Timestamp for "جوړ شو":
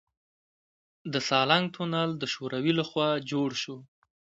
3.31-3.77